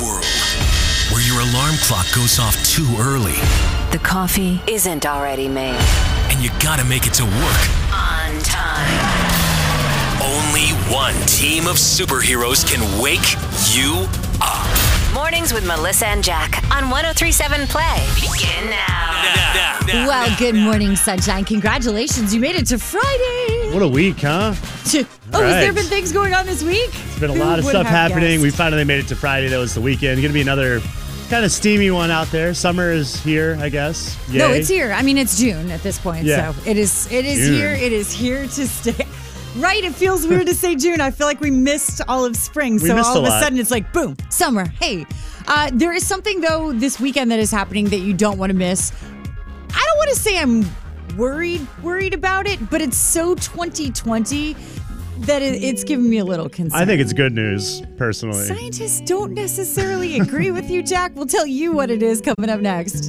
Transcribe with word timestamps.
world 0.00 0.24
where 1.12 1.22
your 1.26 1.40
alarm 1.40 1.74
clock 1.82 2.06
goes 2.14 2.38
off 2.38 2.54
too 2.64 2.86
early 2.98 3.34
The 3.90 3.98
coffee 4.02 4.60
isn't 4.68 5.04
already 5.06 5.48
made. 5.48 5.80
and 6.30 6.40
you 6.42 6.50
gotta 6.60 6.84
make 6.84 7.06
it 7.06 7.14
to 7.14 7.24
work. 7.24 7.62
On 7.92 8.30
time. 8.42 9.00
Only 10.22 10.68
one 10.92 11.14
team 11.26 11.66
of 11.66 11.76
superheroes 11.76 12.64
can 12.64 12.80
wake 13.02 13.34
you 13.74 14.06
up. 14.40 14.68
Mornings 15.12 15.52
with 15.52 15.66
Melissa 15.66 16.06
and 16.06 16.22
Jack 16.22 16.62
on 16.72 16.88
1037 16.90 17.66
Play. 17.66 18.06
Begin 18.20 18.70
now. 18.70 20.06
Well, 20.06 20.28
good 20.38 20.54
morning, 20.54 20.94
sunshine. 20.94 21.44
Congratulations. 21.44 22.32
You 22.32 22.40
made 22.40 22.54
it 22.54 22.66
to 22.68 22.78
Friday. 22.78 23.59
What 23.72 23.82
a 23.82 23.88
week, 23.88 24.20
huh? 24.20 24.54
Oh, 25.32 25.40
has 25.42 25.52
there 25.54 25.66
right. 25.66 25.74
been 25.76 25.84
things 25.84 26.10
going 26.10 26.34
on 26.34 26.44
this 26.44 26.60
week? 26.64 26.90
There's 26.90 27.20
been 27.20 27.30
a 27.30 27.34
lot 27.34 27.60
of 27.60 27.64
stuff 27.64 27.86
happening. 27.86 28.30
guessed? 28.30 28.42
We 28.42 28.50
finally 28.50 28.82
made 28.82 28.98
it 28.98 29.06
to 29.08 29.14
Friday. 29.14 29.46
That 29.46 29.58
was 29.58 29.74
the 29.74 29.80
weekend. 29.80 30.16
Going 30.16 30.30
to 30.30 30.34
be 30.34 30.40
another 30.40 30.80
kind 31.28 31.44
of 31.44 31.52
steamy 31.52 31.92
one 31.92 32.10
out 32.10 32.26
there. 32.32 32.52
Summer 32.52 32.90
is 32.90 33.22
here, 33.22 33.56
I 33.60 33.68
guess. 33.68 34.18
No, 34.28 34.50
it's 34.50 34.66
here. 34.66 34.90
I 34.90 35.02
mean, 35.02 35.16
it's 35.16 35.38
June 35.38 35.70
at 35.70 35.84
this 35.84 36.00
point, 36.00 36.24
Yeah. 36.24 36.52
so 36.52 36.68
it 36.68 36.76
is. 36.76 37.06
It 37.12 37.24
is 37.24 37.46
June. 37.46 37.54
here. 37.54 37.70
It 37.70 37.92
is 37.92 38.12
here 38.12 38.42
to 38.42 38.66
stay. 38.66 39.06
Right, 39.56 39.82
it 39.82 39.96
feels 39.96 40.28
weird 40.28 40.46
to 40.46 40.54
say 40.54 40.76
June. 40.76 41.00
I 41.00 41.10
feel 41.10 41.26
like 41.26 41.40
we 41.40 41.50
missed 41.50 42.00
all 42.06 42.24
of 42.24 42.36
spring. 42.36 42.74
We 42.74 42.86
so 42.88 42.96
all 42.96 43.16
a 43.16 43.18
of 43.18 43.24
a 43.24 43.30
sudden 43.40 43.58
it's 43.58 43.72
like 43.72 43.92
boom, 43.92 44.16
summer. 44.30 44.64
Hey. 44.64 45.04
Uh, 45.48 45.70
there 45.72 45.92
is 45.92 46.06
something 46.06 46.40
though 46.40 46.72
this 46.72 47.00
weekend 47.00 47.32
that 47.32 47.40
is 47.40 47.50
happening 47.50 47.86
that 47.86 47.98
you 47.98 48.14
don't 48.14 48.38
want 48.38 48.50
to 48.50 48.56
miss. 48.56 48.92
I 49.72 49.84
don't 49.88 49.98
want 49.98 50.10
to 50.10 50.16
say 50.16 50.38
I'm 50.38 50.64
worried 51.16 51.66
worried 51.82 52.14
about 52.14 52.46
it, 52.46 52.70
but 52.70 52.80
it's 52.80 52.96
so 52.96 53.34
2020 53.34 54.54
that 55.20 55.42
it, 55.42 55.62
it's 55.62 55.84
giving 55.84 56.08
me 56.08 56.18
a 56.18 56.24
little 56.24 56.48
concern. 56.48 56.80
I 56.80 56.86
think 56.86 57.00
it's 57.00 57.12
good 57.12 57.32
news, 57.32 57.82
personally. 57.96 58.44
Scientists 58.44 59.00
don't 59.02 59.32
necessarily 59.32 60.18
agree 60.18 60.50
with 60.50 60.70
you, 60.70 60.82
Jack. 60.82 61.12
We'll 61.14 61.26
tell 61.26 61.46
you 61.46 61.72
what 61.72 61.90
it 61.90 62.02
is 62.02 62.20
coming 62.20 62.50
up 62.50 62.60
next. 62.60 63.06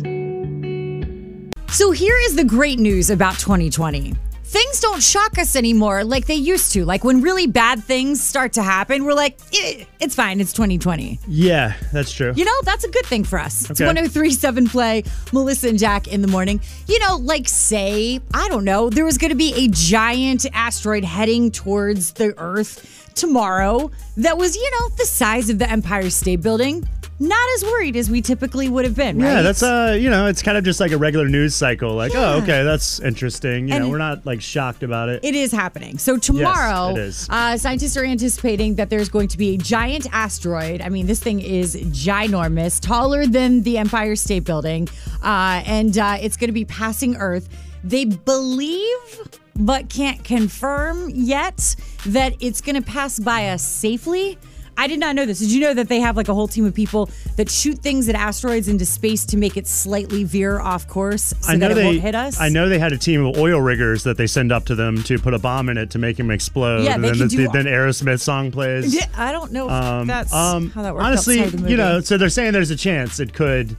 So, 1.73 1.91
here 1.91 2.17
is 2.25 2.35
the 2.35 2.43
great 2.45 2.80
news 2.80 3.09
about 3.09 3.39
2020. 3.39 4.13
Things 4.52 4.81
don't 4.81 5.02
shock 5.02 5.38
us 5.38 5.55
anymore 5.55 6.03
like 6.03 6.25
they 6.25 6.35
used 6.35 6.73
to. 6.73 6.83
Like 6.83 7.05
when 7.05 7.21
really 7.21 7.47
bad 7.47 7.81
things 7.81 8.21
start 8.21 8.52
to 8.53 8.61
happen, 8.61 9.05
we're 9.05 9.13
like, 9.13 9.39
"Eh, 9.53 9.85
it's 10.02 10.13
fine, 10.13 10.41
it's 10.41 10.52
2020. 10.52 11.19
Yeah, 11.25 11.73
that's 11.93 12.11
true. 12.11 12.33
You 12.35 12.43
know, 12.43 12.59
that's 12.63 12.83
a 12.83 12.89
good 12.89 13.05
thing 13.05 13.23
for 13.23 13.39
us. 13.39 13.69
It's 13.69 13.80
Okay. 13.80 13.85
1037 13.85 14.67
play, 14.67 15.05
Melissa 15.31 15.69
and 15.69 15.80
Jack 15.80 16.09
in 16.09 16.21
the 16.21 16.27
morning. 16.27 16.59
You 16.88 16.99
know, 16.99 17.16
like 17.16 17.47
say, 17.47 18.19
I 18.33 18.49
don't 18.49 18.66
know, 18.66 18.89
there 18.89 19.05
was 19.05 19.17
going 19.17 19.31
to 19.31 19.38
be 19.38 19.53
a 19.53 19.69
giant 19.69 20.45
asteroid 20.53 21.05
heading 21.05 21.49
towards 21.52 22.11
the 22.11 22.33
Earth 22.38 23.09
tomorrow 23.15 23.89
that 24.17 24.38
was, 24.38 24.58
you 24.58 24.69
know, 24.80 24.89
the 24.97 25.05
size 25.05 25.49
of 25.49 25.59
the 25.59 25.69
Empire 25.69 26.09
State 26.09 26.41
Building. 26.41 26.86
Not 27.22 27.47
as 27.55 27.64
worried 27.64 27.95
as 27.97 28.09
we 28.09 28.19
typically 28.19 28.67
would 28.67 28.83
have 28.83 28.95
been, 28.95 29.19
right? 29.19 29.27
Yeah, 29.27 29.41
that's 29.44 29.61
uh, 29.61 29.95
you 30.00 30.09
know, 30.09 30.25
it's 30.25 30.41
kind 30.41 30.58
of 30.58 30.64
just 30.64 30.80
like 30.80 30.91
a 30.91 30.97
regular 30.97 31.30
news 31.30 31.53
cycle. 31.53 31.94
Like, 31.94 32.14
Yeah. 32.14 32.33
oh, 32.33 32.41
okay, 32.41 32.64
that's 32.64 33.00
interesting. 33.00 33.67
You 33.67 33.77
know, 33.77 33.89
we're 33.89 34.00
not 34.00 34.25
like 34.25 34.41
shocked 34.41 34.81
about 34.81 35.08
it. 35.09 35.23
It 35.23 35.36
is 35.36 35.52
happening. 35.52 35.99
So 35.99 36.17
tomorrow, 36.17 36.95
is. 36.95 37.27
Uh, 37.30 37.58
scientists 37.58 37.95
are 37.95 38.03
anticipating 38.03 38.73
that 38.75 38.89
there's 38.89 39.08
going 39.08 39.27
to 39.27 39.38
be 39.38 39.53
a 39.53 39.58
giant 39.59 40.08
asteroid. 40.11 40.81
I 40.81 40.89
mean, 40.89 41.05
this 41.05 41.19
thing 41.19 41.42
is 41.42 41.75
ginormous, 41.75 42.80
taller 42.81 43.27
than 43.27 43.61
the 43.61 43.77
Empire 43.77 44.16
State 44.16 44.44
Building, 44.44 44.89
uh, 45.23 45.61
and 45.67 45.95
uh, 45.99 46.17
it's 46.19 46.38
going 46.38 46.47
to 46.49 46.53
be 46.53 46.66
passing 46.66 47.17
Earth. 47.17 47.47
They 47.83 48.05
believe, 48.05 49.39
but 49.55 49.89
can't 49.89 50.23
confirm 50.23 51.11
yet, 51.11 51.75
that 52.08 52.33
it's 52.39 52.61
going 52.61 52.81
to 52.81 52.81
pass 52.81 53.19
by 53.19 53.49
us 53.49 53.61
safely. 53.61 54.39
I 54.81 54.87
did 54.87 54.99
not 54.99 55.15
know 55.15 55.25
this. 55.27 55.39
Did 55.39 55.51
you 55.51 55.59
know 55.61 55.73
that 55.75 55.87
they 55.89 55.99
have 55.99 56.17
like 56.17 56.27
a 56.27 56.33
whole 56.33 56.47
team 56.47 56.65
of 56.65 56.73
people 56.73 57.09
that 57.35 57.49
shoot 57.49 57.77
things 57.79 58.09
at 58.09 58.15
asteroids 58.15 58.67
into 58.67 58.85
space 58.85 59.25
to 59.27 59.37
make 59.37 59.55
it 59.55 59.67
slightly 59.67 60.23
veer 60.23 60.59
off 60.59 60.87
course 60.87 61.33
so 61.39 61.51
I 61.51 61.55
know 61.55 61.67
that 61.67 61.71
it 61.73 61.75
they. 61.75 61.85
won't 61.85 61.99
hit 61.99 62.15
us? 62.15 62.39
I 62.39 62.49
know 62.49 62.67
they 62.67 62.79
had 62.79 62.91
a 62.91 62.97
team 62.97 63.23
of 63.25 63.37
oil 63.37 63.61
riggers 63.61 64.03
that 64.03 64.17
they 64.17 64.25
send 64.27 64.52
up 64.52 64.65
to 64.65 64.75
them 64.75 65.03
to 65.03 65.20
put 65.20 65.33
a 65.36 65.39
bomb 65.39 65.70
in 65.70 65.77
it 65.77 65.91
to 65.91 65.99
make 65.99 66.20
him 66.20 66.31
explode. 66.31 66.83
Yeah, 66.83 66.95
and 66.95 67.03
they 67.03 67.09
then 67.09 67.17
can 67.20 67.27
the, 67.30 67.36
do- 67.36 67.49
then 67.49 67.65
Aerosmith 67.65 68.21
song 68.21 68.52
plays. 68.52 68.93
Yeah, 68.95 69.05
I 69.15 69.31
don't 69.31 69.52
know 69.52 69.67
if 69.67 69.71
Um, 69.71 70.08
that's 70.08 70.33
um, 70.33 70.71
how 70.71 70.81
that 70.81 70.93
works. 70.95 71.05
honestly, 71.05 71.39
outside 71.39 71.52
the 71.52 71.58
movie. 71.59 71.71
you 71.71 71.77
know, 71.77 71.99
so 72.02 72.17
they're 72.17 72.30
saying 72.30 72.53
there's 72.53 72.71
a 72.71 72.75
chance 72.75 73.20
it 73.20 73.33
could 73.33 73.75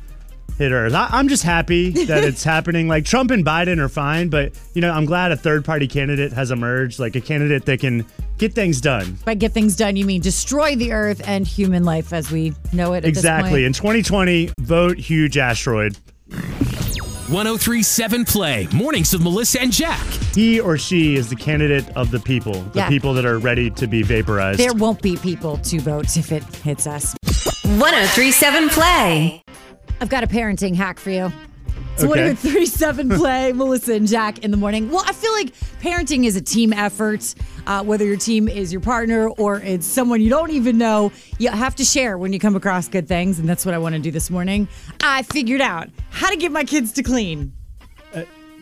hit 0.58 0.72
Earth. 0.72 0.94
I, 0.94 1.08
I'm 1.10 1.28
just 1.28 1.42
happy 1.42 1.90
that 2.06 2.24
it's 2.24 2.44
happening. 2.54 2.88
Like 2.88 3.04
Trump 3.04 3.30
and 3.30 3.44
Biden 3.44 3.78
are 3.78 3.88
fine, 3.88 4.28
but 4.28 4.52
you 4.74 4.80
know, 4.80 4.90
I'm 4.92 5.04
glad 5.04 5.32
a 5.32 5.36
third 5.36 5.64
party 5.64 5.86
candidate 5.88 6.32
has 6.32 6.50
emerged, 6.50 6.98
like 6.98 7.16
a 7.16 7.20
candidate 7.20 7.64
that 7.66 7.80
can 7.80 8.06
get 8.38 8.54
things 8.54 8.80
done. 8.80 9.16
by 9.24 9.34
get 9.34 9.52
things 9.52 9.76
done, 9.76 9.96
you 9.96 10.04
mean 10.04 10.20
destroy 10.20 10.74
the 10.76 10.92
Earth 10.92 11.20
and 11.26 11.46
human 11.46 11.84
life 11.84 12.12
as 12.12 12.30
we 12.30 12.52
know 12.72 12.92
it. 12.94 12.98
At 12.98 13.04
Exactly. 13.06 13.62
This 13.62 13.66
In 13.68 13.72
2020, 13.72 14.50
vote 14.60 14.98
huge 14.98 15.38
asteroid. 15.38 15.96
1037 17.28 18.24
Play. 18.26 18.68
Mornings 18.74 19.12
with 19.12 19.22
Melissa 19.22 19.60
and 19.60 19.72
Jack. 19.72 20.04
He 20.34 20.60
or 20.60 20.76
she 20.76 21.14
is 21.14 21.30
the 21.30 21.36
candidate 21.36 21.88
of 21.96 22.10
the 22.10 22.18
people, 22.20 22.52
the 22.52 22.80
Yeah. 22.80 22.88
people 22.88 23.14
that 23.14 23.24
are 23.24 23.38
ready 23.38 23.70
to 23.70 23.86
be 23.86 24.02
vaporized. 24.02 24.58
There 24.60 24.74
won't 24.74 25.00
be 25.00 25.16
people 25.16 25.56
to 25.58 25.80
vote 25.80 26.16
if 26.16 26.30
it 26.32 26.42
hits 26.56 26.86
us. 26.86 27.14
1037 27.64 28.68
Play. 28.68 29.42
I've 30.02 30.08
got 30.08 30.24
a 30.24 30.26
parenting 30.26 30.74
hack 30.74 30.98
for 30.98 31.10
you. 31.10 31.32
So 31.96 32.10
Okay. 32.10 32.24
1037 32.24 33.08
play, 33.16 33.52
Melissa 33.52 33.94
and 33.94 34.08
Jack 34.08 34.40
in 34.40 34.50
the 34.50 34.56
morning. 34.56 34.90
Well, 34.90 35.04
I 35.06 35.12
feel 35.12 35.32
like 35.32 35.54
parenting 35.80 36.24
is 36.24 36.34
a 36.34 36.40
team 36.40 36.72
effort. 36.72 37.36
Uh, 37.68 37.84
whether 37.84 38.04
your 38.04 38.16
team 38.16 38.48
is 38.48 38.72
your 38.72 38.80
partner 38.80 39.28
or 39.28 39.60
it's 39.60 39.86
someone 39.86 40.20
you 40.20 40.28
don't 40.28 40.50
even 40.50 40.76
know, 40.76 41.12
you 41.38 41.50
have 41.50 41.76
to 41.76 41.84
share 41.84 42.18
when 42.18 42.32
you 42.32 42.40
come 42.40 42.56
across 42.56 42.88
good 42.88 43.06
things. 43.06 43.38
And 43.38 43.48
that's 43.48 43.64
what 43.64 43.76
I 43.76 43.78
want 43.78 43.94
to 43.94 44.00
do 44.00 44.10
this 44.10 44.28
morning. 44.28 44.66
I 45.00 45.22
figured 45.22 45.60
out 45.60 45.88
how 46.10 46.30
to 46.30 46.36
get 46.36 46.50
my 46.50 46.64
kids 46.64 46.90
to 46.94 47.04
clean. 47.04 47.52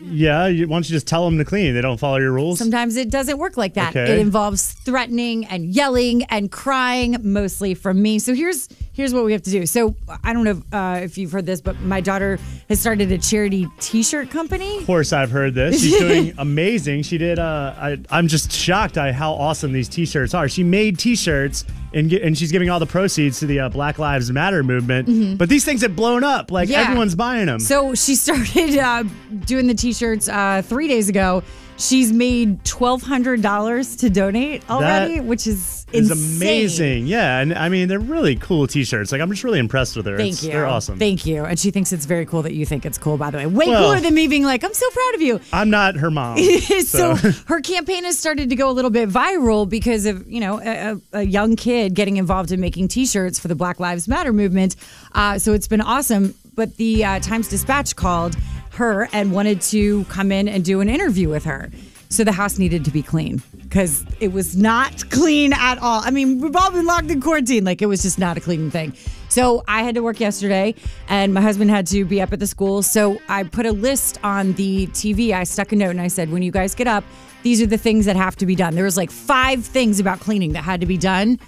Yeah, 0.03 0.47
you, 0.47 0.67
why 0.67 0.75
don't 0.75 0.89
you 0.89 0.93
just 0.93 1.07
tell 1.07 1.25
them 1.25 1.37
to 1.37 1.45
clean? 1.45 1.73
They 1.73 1.81
don't 1.81 1.99
follow 1.99 2.17
your 2.17 2.31
rules. 2.31 2.59
Sometimes 2.59 2.97
it 2.97 3.09
doesn't 3.09 3.37
work 3.37 3.57
like 3.57 3.75
that. 3.75 3.95
Okay. 3.95 4.11
It 4.13 4.19
involves 4.19 4.73
threatening 4.73 5.45
and 5.45 5.65
yelling 5.65 6.23
and 6.25 6.51
crying, 6.51 7.17
mostly 7.21 7.73
from 7.73 8.01
me. 8.01 8.19
So 8.19 8.33
here's 8.33 8.67
here's 8.93 9.13
what 9.13 9.23
we 9.25 9.31
have 9.31 9.41
to 9.43 9.51
do. 9.51 9.65
So 9.65 9.95
I 10.23 10.33
don't 10.33 10.43
know 10.43 10.51
if, 10.51 10.73
uh, 10.73 10.99
if 11.03 11.17
you've 11.17 11.31
heard 11.31 11.45
this, 11.45 11.61
but 11.61 11.79
my 11.81 12.01
daughter 12.01 12.39
has 12.69 12.79
started 12.79 13.11
a 13.11 13.17
charity 13.17 13.67
T-shirt 13.79 14.29
company. 14.29 14.77
Of 14.77 14.85
course, 14.85 15.13
I've 15.13 15.31
heard 15.31 15.53
this. 15.53 15.81
She's 15.81 15.97
doing 15.97 16.33
amazing. 16.37 17.03
She 17.03 17.17
did. 17.17 17.39
Uh, 17.39 17.73
I, 17.77 17.97
I'm 18.09 18.27
just 18.27 18.51
shocked 18.51 18.97
at 18.97 19.13
how 19.15 19.33
awesome 19.33 19.71
these 19.71 19.87
T-shirts 19.87 20.33
are. 20.33 20.49
She 20.49 20.63
made 20.63 20.99
T-shirts 20.99 21.65
and 21.93 22.09
gi- 22.09 22.21
and 22.21 22.37
she's 22.37 22.51
giving 22.51 22.69
all 22.69 22.79
the 22.79 22.85
proceeds 22.85 23.39
to 23.39 23.45
the 23.45 23.59
uh, 23.61 23.69
Black 23.69 23.99
Lives 23.99 24.31
Matter 24.31 24.63
movement. 24.63 25.37
But 25.37 25.49
these 25.49 25.65
things 25.65 25.81
have 25.81 25.95
blown 25.95 26.23
up. 26.23 26.51
Like 26.51 26.69
Mm-hmm. 26.69 26.79
Yeah. 26.79 26.85
everyone's 26.87 27.15
buying 27.15 27.47
them. 27.47 27.59
So 27.59 27.95
she 27.95 28.15
started 28.15 28.77
uh, 28.77 29.03
doing 29.45 29.67
the 29.67 29.73
T-shirts 29.73 30.29
uh, 30.29 30.61
three 30.63 30.87
days 30.87 31.09
ago. 31.09 31.43
She's 31.77 32.11
made 32.13 32.63
twelve 32.63 33.01
hundred 33.01 33.41
dollars 33.41 33.95
to 33.97 34.09
donate 34.09 34.69
already, 34.69 35.19
which 35.19 35.47
is 35.47 35.85
It's 35.91 36.11
insane. 36.11 36.37
amazing. 36.37 37.07
Yeah, 37.07 37.39
and 37.39 37.53
I 37.55 37.69
mean 37.69 37.87
they're 37.87 37.97
really 37.99 38.35
cool 38.35 38.67
T-shirts. 38.67 39.11
Like 39.11 39.19
I'm 39.19 39.31
just 39.31 39.43
really 39.43 39.57
impressed 39.57 39.95
with 39.97 40.05
her. 40.05 40.15
Thank 40.15 40.29
It's- 40.33 40.43
you. 40.43 40.51
They're 40.51 40.67
awesome. 40.67 40.99
Thank 40.99 41.25
you. 41.25 41.43
And 41.43 41.57
she 41.59 41.71
thinks 41.71 41.91
it's 41.91 42.05
very 42.05 42.27
cool 42.27 42.43
that 42.43 42.53
you 42.53 42.67
think 42.67 42.85
it's 42.85 42.99
cool. 42.99 43.17
By 43.17 43.31
the 43.31 43.39
way, 43.39 43.45
way 43.47 43.67
Well- 43.67 43.81
cooler 43.83 43.99
than 43.99 44.13
me 44.13 44.27
being 44.27 44.43
like, 44.43 44.63
"I'm 44.63 44.73
so 44.75 44.87
proud 44.91 45.15
of 45.15 45.21
you." 45.23 45.39
I'm 45.51 45.71
not 45.71 45.95
her 45.95 46.11
mom. 46.11 46.37
so 46.85 47.15
her 47.47 47.61
campaign 47.61 48.03
has 48.03 48.19
started 48.19 48.49
to 48.51 48.55
go 48.55 48.69
a 48.69 48.73
little 48.73 48.91
bit 48.91 49.09
viral 49.09 49.67
because 49.67 50.05
of 50.05 50.27
you 50.29 50.39
know 50.39 50.61
a, 50.61 50.91
a 50.91 51.19
a 51.19 51.23
young 51.23 51.55
kid 51.55 51.95
getting 51.95 52.17
involved 52.17 52.51
in 52.51 52.59
making 52.61 52.89
T-shirts 52.89 53.39
for 53.39 53.47
the 53.47 53.55
Black 53.55 53.79
Lives 53.79 54.07
Matter 54.07 54.33
movement. 54.33 54.75
Uh, 55.13 55.39
so 55.39 55.53
it's 55.53 55.67
been 55.67 55.81
awesome. 55.81 56.35
But 56.53 56.75
the 56.75 57.05
uh, 57.05 57.19
Times 57.21 57.47
Dispatch 57.47 57.95
called 57.95 58.35
her 58.71 59.07
and 59.11 59.31
wanted 59.31 59.61
to 59.61 60.05
come 60.05 60.31
in 60.31 60.47
and 60.47 60.63
do 60.63 60.81
an 60.81 60.89
interview 60.89 61.29
with 61.29 61.45
her. 61.45 61.69
So 62.09 62.25
the 62.25 62.33
house 62.33 62.59
needed 62.59 62.83
to 62.85 62.91
be 62.91 63.01
clean 63.01 63.41
because 63.61 64.03
it 64.19 64.33
was 64.33 64.57
not 64.57 65.09
clean 65.11 65.53
at 65.53 65.77
all. 65.77 66.01
I 66.03 66.11
mean, 66.11 66.41
we've 66.41 66.55
all 66.55 66.69
been 66.69 66.85
locked 66.85 67.09
in 67.09 67.21
quarantine. 67.21 67.63
Like 67.63 67.81
it 67.81 67.85
was 67.85 68.01
just 68.01 68.19
not 68.19 68.35
a 68.35 68.41
clean 68.41 68.69
thing. 68.69 68.93
So 69.29 69.63
I 69.65 69.83
had 69.83 69.95
to 69.95 70.03
work 70.03 70.19
yesterday 70.19 70.75
and 71.07 71.33
my 71.33 71.39
husband 71.39 71.69
had 71.69 71.87
to 71.87 72.03
be 72.03 72.21
up 72.21 72.33
at 72.33 72.39
the 72.39 72.47
school. 72.47 72.83
So 72.83 73.17
I 73.29 73.43
put 73.43 73.65
a 73.65 73.71
list 73.71 74.19
on 74.23 74.51
the 74.53 74.87
TV. 74.87 75.31
I 75.31 75.45
stuck 75.45 75.71
a 75.71 75.75
note 75.77 75.91
and 75.91 76.01
I 76.01 76.09
said, 76.09 76.31
when 76.31 76.41
you 76.41 76.51
guys 76.51 76.75
get 76.75 76.87
up, 76.87 77.05
these 77.43 77.61
are 77.61 77.65
the 77.65 77.77
things 77.77 78.05
that 78.07 78.17
have 78.17 78.35
to 78.37 78.45
be 78.45 78.55
done. 78.55 78.75
There 78.75 78.83
was 78.83 78.97
like 78.97 79.09
five 79.09 79.63
things 79.65 80.01
about 80.01 80.19
cleaning 80.19 80.51
that 80.51 80.63
had 80.63 80.81
to 80.81 80.85
be 80.85 80.97
done. 80.97 81.39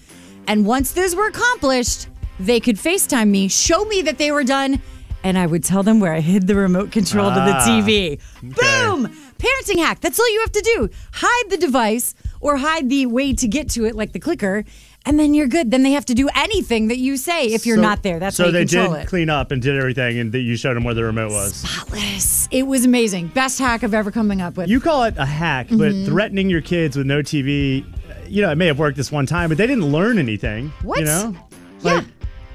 And 0.47 0.65
once 0.65 0.93
those 0.93 1.13
were 1.13 1.27
accomplished, 1.27 2.07
they 2.39 2.61
could 2.61 2.77
FaceTime 2.77 3.29
me, 3.29 3.49
show 3.49 3.83
me 3.85 4.01
that 4.03 4.17
they 4.17 4.31
were 4.31 4.45
done, 4.45 4.81
and 5.23 5.37
I 5.37 5.45
would 5.45 5.63
tell 5.63 5.83
them 5.83 5.99
where 5.99 6.13
I 6.13 6.19
hid 6.19 6.47
the 6.47 6.55
remote 6.55 6.91
control 6.91 7.29
to 7.29 7.35
the 7.35 7.53
Ah, 7.55 7.65
TV. 7.67 8.19
Boom! 8.41 9.07
Parenting 9.37 9.77
hack. 9.79 9.99
That's 10.01 10.19
all 10.19 10.31
you 10.33 10.39
have 10.41 10.51
to 10.53 10.61
do. 10.75 10.89
Hide 11.13 11.49
the 11.49 11.57
device 11.57 12.15
or 12.39 12.57
hide 12.57 12.89
the 12.89 13.05
way 13.07 13.33
to 13.33 13.47
get 13.47 13.69
to 13.71 13.85
it, 13.85 13.95
like 13.95 14.13
the 14.13 14.19
clicker, 14.19 14.63
and 15.05 15.19
then 15.19 15.33
you're 15.33 15.47
good. 15.47 15.69
Then 15.71 15.83
they 15.83 15.91
have 15.91 16.05
to 16.05 16.13
do 16.13 16.29
anything 16.35 16.87
that 16.87 16.97
you 16.97 17.17
say 17.17 17.47
if 17.47 17.65
you're 17.65 17.75
So- 17.77 17.81
not 17.81 18.03
there. 18.03 18.19
That's 18.19 18.35
so 18.37 18.51
they 18.51 18.59
control 18.61 18.83
it. 18.83 18.87
So 18.87 18.91
they 18.93 18.99
did 18.99 19.03
it. 19.03 19.09
clean 19.09 19.29
up 19.29 19.51
and 19.51 19.61
did 19.61 19.77
everything, 19.77 20.17
and 20.19 20.31
that 20.31 20.39
you 20.39 20.55
showed 20.55 20.75
them 20.75 20.83
where 20.85 20.93
the 20.93 21.03
remote 21.03 21.31
was. 21.31 21.55
Spotless. 21.55 22.47
It 22.51 22.67
was 22.67 22.85
amazing. 22.85 23.27
Best 23.27 23.59
hack 23.59 23.83
I've 23.83 23.93
ever 23.93 24.11
coming 24.11 24.41
up 24.41 24.55
with. 24.57 24.69
You 24.69 24.79
call 24.79 25.03
it 25.03 25.15
a 25.17 25.25
hack, 25.25 25.67
but 25.69 25.91
Mm-hmm. 25.91 26.05
threatening 26.05 26.49
your 26.49 26.61
kids 26.61 26.95
with 26.97 27.05
no 27.07 27.21
TV, 27.21 27.85
you 28.29 28.41
know, 28.41 28.51
it 28.51 28.55
may 28.55 28.67
have 28.67 28.79
worked 28.79 28.95
this 28.97 29.11
one 29.11 29.25
time, 29.25 29.49
but 29.49 29.57
they 29.57 29.67
didn't 29.67 29.91
learn 29.91 30.17
anything. 30.19 30.71
What? 30.83 30.99
You 30.99 31.05
know? 31.05 31.35
Yeah. 31.81 32.01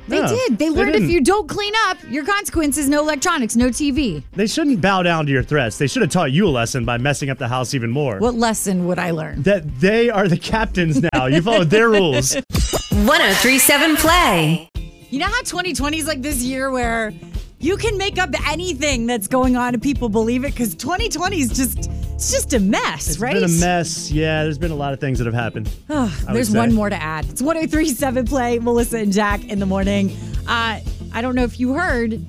Like, 0.08 0.20
They 0.20 0.20
No, 0.22 0.28
did. 0.28 0.58
They 0.58 0.64
they 0.66 0.70
learned 0.70 0.94
if 0.94 1.10
you 1.10 1.22
don't 1.22 1.48
clean 1.48 1.72
up, 1.86 1.98
your 2.08 2.24
consequences 2.24 2.88
no 2.88 3.00
electronics, 3.00 3.56
no 3.56 3.68
TV. 3.68 4.22
They 4.32 4.46
shouldn't 4.46 4.80
bow 4.80 5.02
down 5.02 5.26
to 5.26 5.32
your 5.32 5.42
threats. 5.42 5.76
They 5.78 5.86
should 5.86 6.02
have 6.02 6.10
taught 6.10 6.32
you 6.32 6.46
a 6.46 6.50
lesson 6.50 6.84
by 6.84 6.98
messing 6.98 7.30
up 7.30 7.38
the 7.38 7.48
house 7.48 7.74
even 7.74 7.90
more. 7.90 8.18
What 8.18 8.34
lesson 8.34 8.86
would 8.86 8.98
I 8.98 9.10
learn? 9.10 9.42
That 9.42 9.80
they 9.80 10.08
are 10.10 10.26
the 10.28 10.38
captains 10.38 11.02
now. 11.12 11.26
You 11.26 11.42
followed 11.42 11.70
their 11.70 11.88
rules. 11.90 12.34
1037 12.34 13.96
Play. 13.96 14.70
You 15.10 15.18
know 15.20 15.26
how 15.26 15.40
2020 15.42 15.98
is 15.98 16.06
like 16.06 16.22
this 16.22 16.42
year 16.42 16.70
where 16.70 17.12
you 17.60 17.76
can 17.76 17.98
make 17.98 18.18
up 18.18 18.30
anything 18.48 19.06
that's 19.06 19.26
going 19.26 19.56
on 19.56 19.74
and 19.74 19.82
people 19.82 20.08
believe 20.08 20.44
it 20.44 20.52
because 20.52 20.74
2020 20.74 21.40
is 21.40 21.48
just 21.50 21.90
it's 22.14 22.32
just 22.32 22.52
a 22.52 22.58
mess, 22.58 23.08
It's 23.08 23.18
right? 23.20 23.36
It's 23.36 23.46
been 23.52 23.58
a 23.58 23.60
mess. 23.60 24.10
Yeah, 24.10 24.42
there's 24.42 24.58
been 24.58 24.72
a 24.72 24.76
lot 24.76 24.92
of 24.92 24.98
things 25.00 25.18
that 25.18 25.26
have 25.26 25.34
happened. 25.34 25.70
Would 25.88 26.10
There's 26.32 26.50
one 26.50 26.74
more 26.74 26.90
to 26.90 27.00
add. 27.00 27.24
It's 27.26 27.40
1037 27.40 28.26
Play, 28.26 28.58
Melissa 28.58 28.98
and 28.98 29.12
Jack 29.12 29.44
in 29.44 29.60
the 29.60 29.66
morning. 29.66 30.16
Uh, 30.48 30.80
I 31.12 31.22
don't 31.22 31.36
know 31.36 31.44
if 31.44 31.60
you 31.60 31.74
heard, 31.74 32.20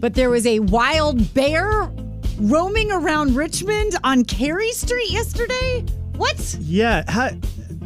but 0.00 0.14
there 0.14 0.28
was 0.28 0.46
a 0.46 0.60
wild 0.60 1.32
bear 1.32 1.90
roaming 2.38 2.90
around 2.92 3.34
Richmond 3.34 3.96
on 4.04 4.24
Cary 4.24 4.72
Street 4.72 5.10
yesterday. 5.10 5.84
What? 6.16 6.56
Yeah. 6.60 7.04
How, 7.08 7.30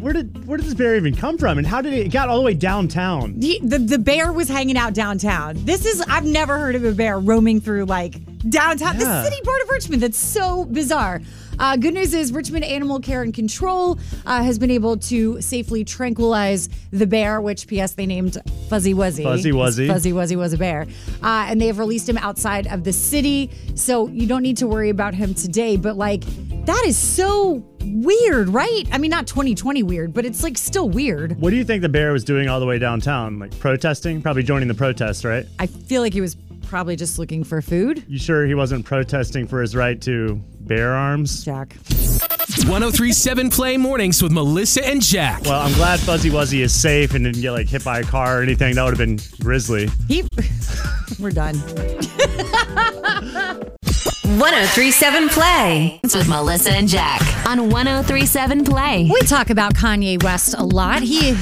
where 0.04 0.12
did 0.12 0.46
where 0.46 0.58
did 0.58 0.66
this 0.66 0.74
bear 0.74 0.96
even 0.96 1.16
come 1.16 1.38
from? 1.38 1.56
And 1.56 1.66
how 1.66 1.80
did 1.80 1.94
it, 1.94 2.06
it 2.06 2.12
got 2.12 2.28
all 2.28 2.36
the 2.36 2.42
way 2.42 2.52
downtown? 2.52 3.38
The, 3.38 3.58
the 3.62 3.78
the 3.78 3.98
bear 3.98 4.34
was 4.34 4.50
hanging 4.50 4.76
out 4.76 4.92
downtown. 4.92 5.56
This 5.64 5.86
is 5.86 6.02
I've 6.02 6.26
never 6.26 6.58
heard 6.58 6.74
of 6.74 6.84
a 6.84 6.92
bear 6.92 7.18
roaming 7.18 7.58
through 7.62 7.86
like 7.86 8.16
downtown, 8.50 9.00
Yeah. 9.00 9.22
the 9.22 9.24
city 9.24 9.40
part 9.42 9.62
of 9.62 9.70
Richmond. 9.70 10.02
That's 10.02 10.18
so 10.18 10.66
bizarre. 10.66 11.22
Uh, 11.58 11.76
good 11.78 11.94
news 11.94 12.12
is 12.12 12.32
Richmond 12.32 12.64
Animal 12.64 13.00
Care 13.00 13.22
and 13.22 13.32
Control 13.32 13.98
uh, 14.26 14.42
has 14.42 14.58
been 14.58 14.70
able 14.70 14.98
to 14.98 15.40
safely 15.40 15.84
tranquilize 15.84 16.68
the 16.90 17.06
bear, 17.06 17.40
which 17.40 17.66
P.S. 17.66 17.92
they 17.92 18.04
named 18.04 18.36
Fuzzy 18.68 18.92
Wuzzy. 18.92 19.22
Fuzzy 19.22 19.52
Wuzzy. 19.52 19.86
Fuzzy 19.86 20.12
Wuzzy 20.12 20.36
was 20.36 20.52
a 20.52 20.58
bear, 20.58 20.86
uh, 21.22 21.46
and 21.48 21.58
they 21.60 21.68
have 21.68 21.78
released 21.78 22.08
him 22.08 22.18
outside 22.18 22.66
of 22.66 22.84
the 22.84 22.92
city, 22.92 23.50
so 23.74 24.08
you 24.08 24.26
don't 24.26 24.42
need 24.42 24.58
to 24.58 24.66
worry 24.66 24.90
about 24.90 25.14
him 25.14 25.32
today. 25.32 25.78
But 25.78 25.96
like 25.96 26.24
that 26.66 26.84
is 26.87 26.96
so 26.96 27.64
weird, 27.82 28.49
right? 28.49 28.84
I 28.90 28.99
mean, 28.99 29.11
not 29.11 29.26
2020 29.26 29.82
weird, 29.82 30.12
but 30.14 30.25
it's 30.25 30.43
like 30.43 30.56
still 30.56 30.88
weird. 30.88 31.38
What 31.40 31.50
do 31.50 31.56
you 31.56 31.64
think 31.64 31.82
the 31.82 31.88
bear 31.88 32.12
was 32.12 32.25
doing 32.25 32.49
all 32.49 32.61
the 32.61 32.66
way 32.66 32.78
downtown? 32.78 33.38
Like 33.38 33.58
protesting? 33.58 34.22
Probably 34.22 34.43
joining 34.43 34.69
the 34.69 34.75
protest, 34.75 35.25
right? 35.25 35.46
I 35.58 35.66
feel 35.66 36.00
like 36.02 36.12
he 36.12 36.20
was 36.20 36.37
probably 36.66 36.96
just 36.96 37.19
looking 37.19 37.44
for 37.44 37.61
food. 37.61 38.05
You 38.08 38.19
sure 38.19 38.46
he 38.46 38.55
wasn't 38.55 38.84
protesting 38.84 39.46
for 39.46 39.61
his 39.61 39.76
right 39.76 40.00
to 40.02 40.40
bear 40.61 40.94
arms? 40.94 41.44
Jack. 41.44 41.76
1037 42.66 43.50
Play 43.50 43.76
Mornings 43.76 44.22
with 44.22 44.32
Melissa 44.32 44.87
and 44.87 45.02
Jack. 45.02 45.43
Well, 45.44 45.61
I'm 45.61 45.72
glad 45.75 46.00
Fuzzy 46.00 46.31
Wuzzy 46.31 46.61
is 46.61 46.72
safe 46.72 47.14
and 47.14 47.25
didn't 47.25 47.43
get 47.43 47.50
like 47.52 47.69
hit 47.69 47.84
by 47.84 48.00
a 48.00 48.05
car 48.05 48.38
or 48.38 48.43
anything. 48.43 48.75
That 48.76 48.84
would 48.84 48.96
have 48.96 48.99
been 48.99 49.19
grisly. 49.40 49.90
He. 50.08 50.26
We're 51.20 51.31
done. 51.31 51.56
1037 54.38 55.28
Play. 55.28 56.00
It's 56.02 56.16
with 56.16 56.28
Melissa 56.28 56.72
and 56.72 56.88
Jack 56.88 57.20
on 57.46 57.70
1037 57.70 58.64
Play. 58.64 59.08
We 59.12 59.20
talk 59.20 59.48
about 59.50 59.75
Kanye 59.75 60.20
West 60.25 60.56
a 60.58 60.64
lot. 60.64 61.02
He 61.02 61.34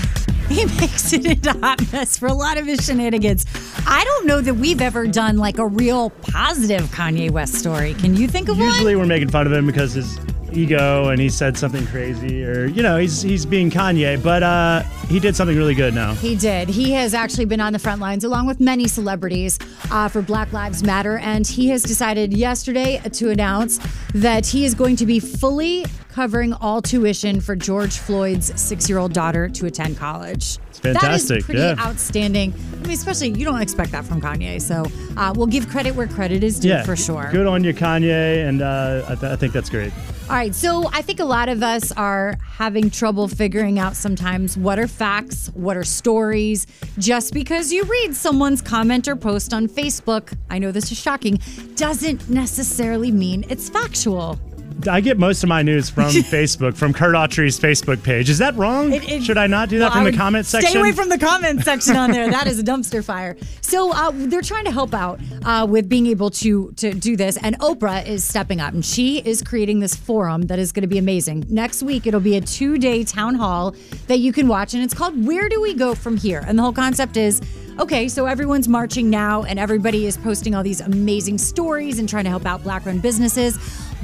he 0.50 0.66
makes 0.80 1.14
it 1.14 1.24
into 1.24 1.50
a 1.50 1.58
hot 1.58 1.90
mess 1.90 2.18
for 2.18 2.26
a 2.26 2.34
lot 2.34 2.58
of 2.58 2.66
his 2.66 2.84
shenanigans. 2.84 3.46
I 3.86 4.04
don't 4.04 4.26
know 4.26 4.42
that 4.42 4.54
we've 4.54 4.82
ever 4.82 5.06
done 5.06 5.38
like 5.38 5.56
a 5.56 5.66
real 5.66 6.10
positive 6.10 6.82
Kanye 6.90 7.30
West 7.30 7.54
story. 7.54 7.94
Can 7.94 8.14
you 8.14 8.28
think 8.28 8.50
of 8.50 8.58
Usually 8.58 8.66
one? 8.66 8.74
Usually 8.74 8.96
we're 8.96 9.06
making 9.06 9.30
fun 9.30 9.46
of 9.46 9.54
him 9.54 9.64
because 9.66 9.94
his 9.94 10.18
ego 10.56 11.08
and 11.08 11.20
he 11.20 11.28
said 11.28 11.56
something 11.56 11.86
crazy 11.86 12.44
or 12.44 12.66
you 12.66 12.82
know, 12.82 12.98
he's 12.98 13.22
he's 13.22 13.46
being 13.46 13.70
Kanye, 13.70 14.22
but 14.22 14.42
uh 14.42 14.82
he 15.08 15.20
did 15.20 15.36
something 15.36 15.56
really 15.56 15.74
good 15.74 15.94
now. 15.94 16.14
He 16.14 16.36
did. 16.36 16.68
He 16.68 16.92
has 16.92 17.12
actually 17.12 17.44
been 17.44 17.60
on 17.60 17.72
the 17.72 17.78
front 17.78 18.00
lines 18.00 18.24
along 18.24 18.46
with 18.46 18.60
many 18.60 18.88
celebrities 18.88 19.58
uh, 19.90 20.08
for 20.08 20.22
Black 20.22 20.52
Lives 20.52 20.82
Matter. 20.82 21.18
And 21.18 21.46
he 21.46 21.68
has 21.68 21.82
decided 21.82 22.32
yesterday 22.32 22.98
to 23.12 23.30
announce 23.30 23.78
that 24.14 24.46
he 24.46 24.64
is 24.64 24.74
going 24.74 24.96
to 24.96 25.06
be 25.06 25.20
fully 25.20 25.84
covering 26.12 26.52
all 26.54 26.82
tuition 26.82 27.40
for 27.40 27.56
George 27.56 27.98
Floyd's 27.98 28.58
six 28.60 28.88
year 28.88 28.98
old 28.98 29.12
daughter 29.12 29.48
to 29.50 29.66
attend 29.66 29.96
college. 29.98 30.58
It's 30.68 30.78
fantastic, 30.78 31.38
is 31.38 31.44
pretty 31.44 31.60
yeah. 31.60 31.74
outstanding. 31.78 32.52
I 32.52 32.76
mean, 32.82 32.92
especially 32.92 33.30
you 33.30 33.44
don't 33.44 33.60
expect 33.60 33.92
that 33.92 34.04
from 34.04 34.20
Kanye. 34.20 34.60
So 34.60 34.84
uh, 35.16 35.32
we'll 35.36 35.46
give 35.46 35.68
credit 35.68 35.94
where 35.94 36.06
credit 36.06 36.42
is 36.44 36.60
due 36.60 36.68
Yeah, 36.68 36.84
for 36.84 36.96
sure. 36.96 37.28
Good 37.32 37.46
on 37.46 37.64
you, 37.64 37.74
Kanye, 37.74 38.46
and 38.46 38.62
uh, 38.62 39.04
I, 39.08 39.14
th- 39.14 39.32
I 39.32 39.36
think 39.36 39.52
that's 39.52 39.70
great. 39.70 39.92
All 40.32 40.38
right, 40.38 40.54
so 40.54 40.88
I 40.94 41.02
think 41.02 41.20
a 41.20 41.26
lot 41.26 41.50
of 41.50 41.62
us 41.62 41.92
are 41.92 42.38
having 42.42 42.88
trouble 42.88 43.28
figuring 43.28 43.78
out 43.78 43.94
sometimes 43.94 44.56
what 44.56 44.78
are 44.78 44.88
facts, 44.88 45.50
what 45.52 45.76
are 45.76 45.84
stories. 45.84 46.66
Just 46.96 47.34
because 47.34 47.70
you 47.70 47.84
read 47.84 48.16
someone's 48.16 48.62
comment 48.62 49.08
or 49.08 49.14
post 49.14 49.52
on 49.52 49.68
Facebook, 49.68 50.34
I 50.48 50.58
know 50.58 50.72
this 50.72 50.90
is 50.90 50.96
shocking, 50.96 51.38
doesn't 51.74 52.30
necessarily 52.30 53.10
mean 53.10 53.44
it's 53.50 53.68
factual. 53.68 54.40
I 54.88 55.00
get 55.00 55.18
most 55.18 55.42
of 55.42 55.48
my 55.48 55.62
news 55.62 55.90
from 55.90 56.04
Facebook, 56.10 56.76
from 56.76 56.92
Curt 56.92 57.14
Autry's 57.14 57.58
Facebook 57.58 58.02
page. 58.02 58.28
Is 58.30 58.38
that 58.38 58.54
wrong? 58.56 58.92
It- 58.92 59.08
it- 59.08 59.22
Should 59.22 59.38
I 59.38 59.46
not 59.46 59.68
do 59.68 59.78
that 59.78 59.92
Well, 59.94 60.02
from 60.04 60.10
the 60.12 60.16
comment 60.16 60.46
section? 60.46 60.70
Stay 60.70 60.78
away 60.80 60.92
from 60.92 61.08
the 61.08 61.18
comment 61.18 61.62
section 61.62 61.96
on 61.96 62.10
there. 62.10 62.30
That 62.30 62.46
is 62.46 62.58
a 62.58 62.62
dumpster 62.62 63.04
fire. 63.04 63.36
So 63.60 63.92
uh, 63.92 64.10
they're 64.14 64.42
trying 64.42 64.64
to 64.64 64.70
help 64.72 64.94
out 64.94 65.20
uh, 65.44 65.66
with 65.68 65.88
being 65.88 66.06
able 66.06 66.30
to 66.30 66.72
to 66.76 66.92
do 66.94 67.16
this, 67.16 67.36
and 67.36 67.58
Oprah 67.60 68.06
is 68.06 68.24
stepping 68.24 68.60
up, 68.60 68.74
and 68.74 68.84
she 68.84 69.18
is 69.18 69.42
creating 69.42 69.80
this 69.80 69.94
forum 69.94 70.42
that 70.42 70.58
is 70.58 70.72
going 70.72 70.82
to 70.82 70.88
be 70.88 70.98
amazing. 70.98 71.44
Next 71.48 71.82
week, 71.82 72.06
it'll 72.06 72.20
be 72.20 72.36
a 72.36 72.40
two 72.40 72.78
day 72.78 73.04
town 73.04 73.34
hall 73.34 73.74
that 74.08 74.18
you 74.18 74.32
can 74.32 74.48
watch, 74.48 74.74
and 74.74 74.82
it's 74.82 74.94
called 74.94 75.24
"Where 75.26 75.48
Do 75.48 75.60
We 75.60 75.74
Go 75.74 75.94
From 75.94 76.16
Here?" 76.16 76.42
And 76.46 76.58
the 76.58 76.62
whole 76.62 76.72
concept 76.72 77.16
is. 77.16 77.40
Okay, 77.80 78.06
so 78.06 78.26
everyone's 78.26 78.68
marching 78.68 79.08
now, 79.08 79.44
and 79.44 79.58
everybody 79.58 80.04
is 80.04 80.18
posting 80.18 80.54
all 80.54 80.62
these 80.62 80.82
amazing 80.82 81.38
stories 81.38 81.98
and 81.98 82.06
trying 82.06 82.24
to 82.24 82.28
help 82.30 82.44
out 82.44 82.62
Black 82.62 82.84
run 82.84 82.98
businesses. 82.98 83.56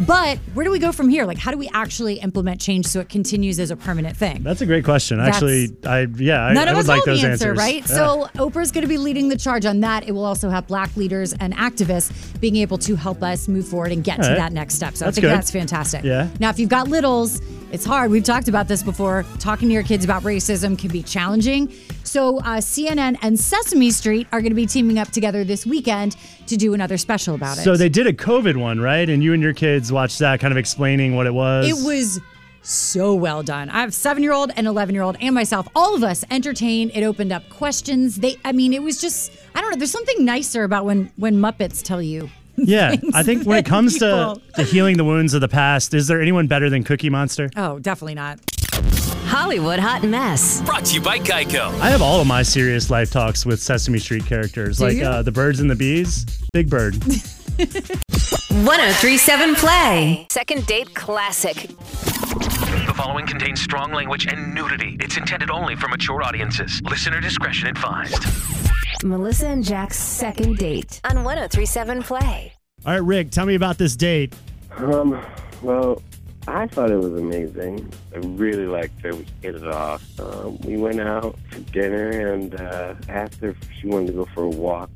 But 0.06 0.38
where 0.54 0.64
do 0.64 0.70
we 0.70 0.78
go 0.78 0.92
from 0.92 1.08
here? 1.08 1.24
Like, 1.24 1.38
how 1.38 1.50
do 1.50 1.58
we 1.58 1.68
actually 1.74 2.20
implement 2.20 2.60
change 2.60 2.86
so 2.86 3.00
it 3.00 3.08
continues 3.08 3.58
as 3.58 3.70
a 3.72 3.76
permanent 3.76 4.16
thing? 4.16 4.42
That's 4.44 4.60
a 4.60 4.66
great 4.66 4.84
question. 4.84 5.18
That's- 5.18 5.34
Actually, 5.36 5.76
I 5.84 6.06
yeah, 6.16 6.42
I, 6.44 6.52
None 6.52 6.68
I 6.68 6.70
of 6.70 6.76
us 6.78 6.86
like 6.88 7.04
know 7.06 7.14
the 7.16 7.20
answer, 7.26 7.48
answers. 7.50 7.58
right? 7.58 7.80
Yeah. 7.80 7.84
So 7.86 8.28
Oprah's 8.36 8.70
going 8.70 8.82
to 8.82 8.88
be 8.88 8.96
leading 8.98 9.28
the 9.28 9.36
charge 9.36 9.66
on 9.66 9.80
that. 9.80 10.06
It 10.08 10.12
will 10.12 10.24
also 10.24 10.50
have 10.50 10.66
black 10.68 10.96
leaders 10.96 11.32
and 11.32 11.52
activists 11.56 12.38
being 12.40 12.56
able 12.56 12.78
to 12.78 12.94
help 12.94 13.22
us 13.24 13.48
move 13.48 13.66
forward 13.66 13.90
and 13.90 14.04
get 14.04 14.18
All 14.18 14.24
to 14.24 14.28
right. 14.30 14.38
that 14.38 14.52
next 14.52 14.74
step. 14.74 14.94
So 14.96 15.04
That's 15.04 15.18
I 15.18 15.20
think 15.20 15.30
good. 15.32 15.36
that's 15.36 15.50
fantastic. 15.50 16.04
Yeah. 16.04 16.28
Now, 16.38 16.50
if 16.50 16.58
you've 16.60 16.68
got 16.70 16.86
littles, 16.88 17.40
it's 17.70 17.84
hard. 17.84 18.10
We've 18.10 18.24
talked 18.24 18.48
about 18.48 18.68
this 18.68 18.82
before. 18.82 19.24
Talking 19.38 19.68
to 19.68 19.74
your 19.74 19.82
kids 19.82 20.04
about 20.04 20.22
racism 20.22 20.78
can 20.78 20.90
be 20.90 21.02
challenging. 21.02 21.72
So 22.02 22.38
uh, 22.38 22.58
CNN 22.58 23.18
and 23.20 23.38
Sesame 23.38 23.90
Street 23.90 24.26
are 24.32 24.40
going 24.40 24.50
to 24.50 24.56
be 24.56 24.66
teaming 24.66 24.98
up 24.98 25.10
together 25.10 25.44
this 25.44 25.66
weekend 25.66 26.16
to 26.46 26.56
do 26.56 26.72
another 26.72 26.96
special 26.96 27.34
about 27.34 27.58
it. 27.58 27.62
So 27.62 27.76
they 27.76 27.90
did 27.90 28.06
a 28.06 28.12
COVID 28.12 28.56
one, 28.56 28.80
right? 28.80 29.08
And 29.08 29.22
you 29.22 29.34
and 29.34 29.42
your 29.42 29.52
kids 29.52 29.92
watched 29.92 30.18
that, 30.20 30.40
kind 30.40 30.52
of 30.52 30.56
explaining 30.58 31.14
what 31.14 31.26
it 31.26 31.34
was. 31.34 31.68
It 31.68 31.86
was 31.86 32.20
so 32.62 33.14
well 33.14 33.42
done. 33.42 33.68
I 33.68 33.80
have 33.80 33.92
seven 33.92 34.22
year 34.22 34.32
old 34.32 34.50
and 34.56 34.66
eleven 34.66 34.94
year 34.94 35.04
old 35.04 35.16
and 35.20 35.34
myself. 35.34 35.68
All 35.76 35.94
of 35.94 36.02
us 36.02 36.24
entertained. 36.30 36.92
It 36.94 37.02
opened 37.02 37.32
up 37.32 37.48
questions. 37.50 38.16
They, 38.16 38.36
I 38.44 38.52
mean, 38.52 38.72
it 38.72 38.82
was 38.82 39.00
just 39.00 39.32
I 39.54 39.60
don't 39.60 39.70
know. 39.70 39.76
There's 39.76 39.90
something 39.90 40.24
nicer 40.24 40.64
about 40.64 40.84
when 40.84 41.10
when 41.16 41.36
Muppets 41.36 41.82
tell 41.82 42.00
you. 42.00 42.30
Yeah, 42.58 42.96
I 43.14 43.22
think 43.24 43.44
when 43.46 43.58
it 43.58 43.64
comes 43.66 43.94
people- 43.94 44.36
to, 44.36 44.52
to 44.56 44.62
healing 44.64 44.96
the 44.96 45.04
wounds 45.04 45.34
of 45.34 45.40
the 45.40 45.48
past, 45.48 45.94
is 45.94 46.06
there 46.08 46.20
anyone 46.20 46.46
better 46.46 46.68
than 46.70 46.82
Cookie 46.84 47.10
Monster? 47.10 47.50
Oh, 47.56 47.78
definitely 47.78 48.14
not. 48.14 48.38
Hollywood 49.26 49.78
Hot 49.78 50.02
Mess. 50.04 50.62
Brought 50.62 50.84
to 50.86 50.94
you 50.94 51.00
by 51.02 51.18
Geico. 51.18 51.78
I 51.80 51.90
have 51.90 52.00
all 52.02 52.20
of 52.20 52.26
my 52.26 52.42
serious 52.42 52.88
life 52.90 53.10
talks 53.10 53.44
with 53.44 53.60
Sesame 53.62 53.98
Street 53.98 54.24
characters, 54.26 54.80
like 54.80 54.96
you? 54.96 55.04
uh, 55.04 55.22
the 55.22 55.32
birds 55.32 55.60
and 55.60 55.70
the 55.70 55.76
bees. 55.76 56.24
Big 56.52 56.68
Bird. 56.70 56.96
1037 57.58 59.54
Play. 59.56 60.26
Second 60.30 60.66
date 60.66 60.94
classic. 60.94 61.56
The 62.86 62.94
following 62.96 63.26
contains 63.26 63.60
strong 63.60 63.92
language 63.92 64.26
and 64.26 64.54
nudity. 64.54 64.96
It's 65.00 65.16
intended 65.16 65.50
only 65.50 65.76
for 65.76 65.88
mature 65.88 66.22
audiences. 66.22 66.80
Listener 66.84 67.20
discretion 67.20 67.68
advised. 67.68 68.24
Melissa 69.04 69.48
and 69.48 69.64
Jack's 69.64 69.98
second 69.98 70.56
date 70.56 71.00
on 71.04 71.24
1037 71.24 72.02
Play. 72.02 72.52
All 72.84 72.92
right, 72.92 73.02
Rick, 73.02 73.30
tell 73.30 73.46
me 73.46 73.54
about 73.54 73.78
this 73.78 73.96
date. 73.96 74.34
Um, 74.76 75.24
well, 75.62 76.02
I 76.46 76.66
thought 76.66 76.90
it 76.90 76.96
was 76.96 77.12
amazing. 77.12 77.92
I 78.14 78.18
really 78.18 78.66
liked 78.66 79.00
her. 79.02 79.14
We 79.14 79.26
hit 79.42 79.54
it 79.54 79.66
off. 79.66 80.02
Um, 80.18 80.58
we 80.58 80.76
went 80.76 81.00
out 81.00 81.38
for 81.50 81.60
dinner 81.60 82.32
and 82.32 82.58
uh, 82.60 82.94
asked 83.08 83.40
her 83.40 83.50
if 83.50 83.56
she 83.80 83.88
wanted 83.88 84.08
to 84.08 84.12
go 84.14 84.24
for 84.26 84.44
a 84.44 84.48
walk. 84.48 84.90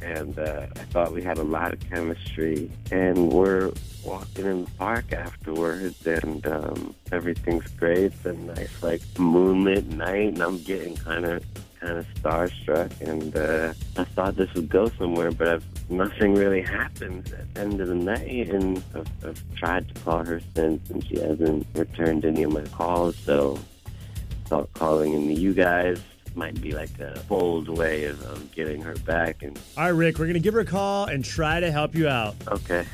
And 0.00 0.38
uh, 0.38 0.66
I 0.74 0.80
thought 0.90 1.12
we 1.12 1.22
had 1.22 1.38
a 1.38 1.44
lot 1.44 1.72
of 1.72 1.80
chemistry. 1.80 2.70
And 2.90 3.32
we're 3.32 3.72
walking 4.04 4.46
in 4.46 4.64
the 4.64 4.70
park 4.72 5.12
afterwards, 5.12 6.06
and 6.06 6.46
um, 6.46 6.94
everything's 7.12 7.68
great. 7.68 8.12
It's 8.12 8.26
a 8.26 8.32
nice, 8.32 8.82
like, 8.82 9.00
moonlit 9.18 9.86
night, 9.86 10.34
and 10.34 10.42
I'm 10.42 10.58
getting 10.58 10.96
kind 10.96 11.24
of 11.24 11.44
kind 11.82 11.98
of 11.98 12.06
starstruck. 12.14 13.00
And 13.00 13.36
uh, 13.36 13.74
I 13.96 14.04
thought 14.04 14.36
this 14.36 14.52
would 14.54 14.68
go 14.68 14.88
somewhere, 14.90 15.30
but 15.32 15.48
I've, 15.48 15.90
nothing 15.90 16.34
really 16.34 16.62
happens 16.62 17.32
at 17.32 17.52
the 17.54 17.60
end 17.60 17.80
of 17.80 17.88
the 17.88 17.94
night. 17.94 18.48
And 18.50 18.82
I've, 18.94 19.08
I've 19.24 19.54
tried 19.56 19.92
to 19.94 20.00
call 20.02 20.24
her 20.24 20.40
since, 20.54 20.88
and 20.90 21.04
she 21.06 21.18
hasn't 21.18 21.66
returned 21.74 22.24
any 22.24 22.44
of 22.44 22.52
my 22.52 22.64
calls. 22.66 23.16
So 23.16 23.58
I 24.44 24.48
thought 24.48 24.72
calling 24.74 25.12
into 25.12 25.34
you 25.34 25.52
guys 25.52 26.00
might 26.34 26.58
be 26.62 26.72
like 26.72 26.98
a 26.98 27.22
bold 27.28 27.68
way 27.68 28.04
of, 28.04 28.22
of 28.22 28.52
getting 28.52 28.80
her 28.80 28.94
back. 29.04 29.42
And 29.42 29.58
All 29.76 29.84
right, 29.84 29.90
Rick, 29.90 30.18
we're 30.18 30.26
going 30.26 30.34
to 30.34 30.40
give 30.40 30.54
her 30.54 30.60
a 30.60 30.64
call 30.64 31.06
and 31.06 31.24
try 31.24 31.60
to 31.60 31.70
help 31.70 31.94
you 31.94 32.08
out. 32.08 32.34
okay, 32.48 32.86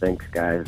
thanks, 0.00 0.26
guys. 0.32 0.66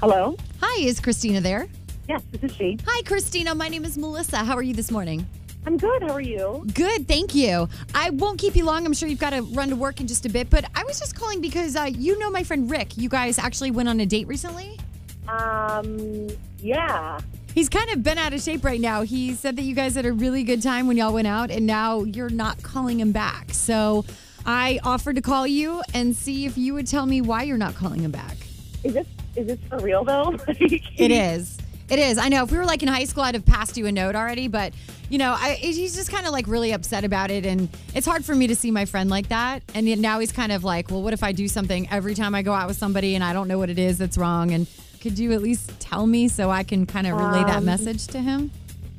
Hello? 0.00 0.36
Hi, 0.60 0.82
is 0.82 1.00
Christina 1.00 1.40
there? 1.40 1.66
Yes, 2.08 2.22
this 2.30 2.50
is 2.50 2.56
she. 2.56 2.78
Hi, 2.86 3.02
Christina. 3.02 3.54
My 3.54 3.68
name 3.68 3.84
is 3.84 3.98
Melissa. 3.98 4.38
How 4.38 4.54
are 4.54 4.62
you 4.62 4.74
this 4.74 4.90
morning? 4.90 5.26
I'm 5.66 5.76
good. 5.76 6.02
How 6.02 6.12
are 6.12 6.20
you? 6.20 6.64
Good, 6.74 7.08
thank 7.08 7.34
you. 7.34 7.68
I 7.92 8.10
won't 8.10 8.38
keep 8.38 8.54
you 8.54 8.64
long. 8.64 8.86
I'm 8.86 8.92
sure 8.92 9.08
you've 9.08 9.18
got 9.18 9.30
to 9.30 9.42
run 9.42 9.70
to 9.70 9.76
work 9.76 10.00
in 10.00 10.06
just 10.06 10.24
a 10.24 10.28
bit, 10.28 10.48
but 10.48 10.64
I 10.76 10.84
was 10.84 11.00
just 11.00 11.16
calling 11.16 11.40
because 11.40 11.74
uh, 11.74 11.90
you 11.92 12.16
know 12.20 12.30
my 12.30 12.44
friend 12.44 12.70
Rick. 12.70 12.96
You 12.96 13.08
guys 13.08 13.38
actually 13.40 13.72
went 13.72 13.88
on 13.88 13.98
a 13.98 14.06
date 14.06 14.28
recently. 14.28 14.78
Um, 15.26 16.28
yeah. 16.58 17.18
He's 17.52 17.68
kind 17.68 17.90
of 17.90 18.04
been 18.04 18.18
out 18.18 18.32
of 18.32 18.40
shape 18.40 18.64
right 18.64 18.80
now. 18.80 19.02
He 19.02 19.34
said 19.34 19.56
that 19.56 19.62
you 19.62 19.74
guys 19.74 19.96
had 19.96 20.06
a 20.06 20.12
really 20.12 20.44
good 20.44 20.62
time 20.62 20.86
when 20.86 20.96
y'all 20.96 21.12
went 21.12 21.26
out, 21.26 21.50
and 21.50 21.66
now 21.66 22.04
you're 22.04 22.30
not 22.30 22.62
calling 22.62 23.00
him 23.00 23.10
back. 23.10 23.52
So 23.52 24.04
I 24.44 24.78
offered 24.84 25.16
to 25.16 25.22
call 25.22 25.46
you 25.48 25.82
and 25.92 26.14
see 26.14 26.46
if 26.46 26.56
you 26.56 26.74
would 26.74 26.86
tell 26.86 27.06
me 27.06 27.20
why 27.20 27.42
you're 27.42 27.58
not 27.58 27.74
calling 27.74 28.00
him 28.00 28.12
back. 28.12 28.36
Is 28.84 28.94
this 28.94 29.06
is 29.34 29.46
this 29.48 29.58
for 29.68 29.78
real 29.80 30.04
though? 30.04 30.36
It 30.48 31.10
is. 31.10 31.58
It 31.88 31.98
is. 32.00 32.18
I 32.18 32.28
know. 32.28 32.42
If 32.42 32.50
we 32.50 32.58
were 32.58 32.64
like 32.64 32.82
in 32.82 32.88
high 32.88 33.04
school, 33.04 33.22
I'd 33.22 33.34
have 33.34 33.46
passed 33.46 33.76
you 33.76 33.86
a 33.86 33.92
note 33.92 34.16
already. 34.16 34.48
But 34.48 34.74
you 35.08 35.18
know, 35.18 35.32
I, 35.38 35.50
he's 35.54 35.94
just 35.94 36.10
kind 36.10 36.26
of 36.26 36.32
like 36.32 36.48
really 36.48 36.72
upset 36.72 37.04
about 37.04 37.30
it, 37.30 37.46
and 37.46 37.68
it's 37.94 38.06
hard 38.06 38.24
for 38.24 38.34
me 38.34 38.48
to 38.48 38.56
see 38.56 38.72
my 38.72 38.84
friend 38.86 39.08
like 39.08 39.28
that. 39.28 39.62
And 39.74 39.88
yet 39.88 39.98
now 40.00 40.18
he's 40.18 40.32
kind 40.32 40.50
of 40.50 40.64
like, 40.64 40.90
well, 40.90 41.02
what 41.02 41.12
if 41.12 41.22
I 41.22 41.30
do 41.32 41.46
something 41.46 41.88
every 41.90 42.14
time 42.14 42.34
I 42.34 42.42
go 42.42 42.52
out 42.52 42.66
with 42.66 42.76
somebody 42.76 43.14
and 43.14 43.22
I 43.22 43.32
don't 43.32 43.46
know 43.46 43.58
what 43.58 43.70
it 43.70 43.78
is 43.78 43.98
that's 43.98 44.18
wrong? 44.18 44.50
And 44.52 44.66
could 45.00 45.16
you 45.18 45.32
at 45.32 45.42
least 45.42 45.78
tell 45.78 46.06
me 46.08 46.26
so 46.26 46.50
I 46.50 46.64
can 46.64 46.86
kind 46.86 47.06
of 47.06 47.16
relay 47.16 47.44
that 47.44 47.58
Um, 47.58 47.64
message 47.66 48.08
to 48.08 48.18
him? 48.18 48.50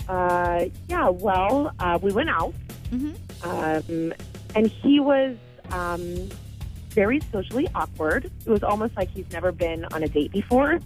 Uh, 0.08 0.65
yeah. 0.88 1.10
Well, 1.10 1.74
uh, 1.79 2.00
we 2.01 2.13
went 2.13 2.29
out, 2.29 2.53
Mhm. 2.94 3.15
um, 3.44 4.13
and 4.56 4.67
he 4.67 5.01
was 5.01 5.36
um, 5.74 6.29
very 6.91 7.20
socially 7.34 7.67
awkward. 7.75 8.32
It 8.46 8.50
was 8.50 8.63
almost 8.63 8.96
like 8.96 9.10
he's 9.10 9.29
never 9.34 9.51
been 9.51 9.84
on 9.91 10.03
a 10.03 10.08
date 10.08 10.32
before. 10.32 10.79